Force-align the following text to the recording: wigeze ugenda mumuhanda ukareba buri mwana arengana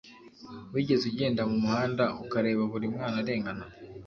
wigeze 0.73 1.03
ugenda 1.11 1.41
mumuhanda 1.49 2.05
ukareba 2.23 2.63
buri 2.71 2.87
mwana 2.93 3.17
arengana 3.23 3.65